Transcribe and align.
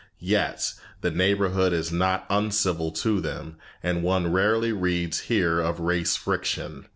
Yet, 0.17 0.73
the 1.01 1.11
neighborhood 1.11 1.73
is 1.73 1.91
not 1.91 2.25
uncivil 2.27 2.89
to 2.91 3.21
them, 3.21 3.57
and 3.83 4.01
one 4.01 4.31
rarely 4.33 4.71
reads 4.71 5.19
here 5.19 5.59
of 5.59 5.79
race 5.79 6.15
friction. 6.15 6.87